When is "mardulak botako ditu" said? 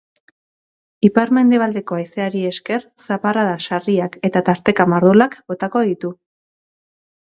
4.95-6.13